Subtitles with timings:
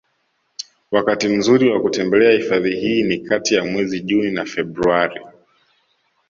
[0.91, 5.21] Wakati mzuri wa kutembelea hifadhi hii ni kati ya mwezi Juni na Februari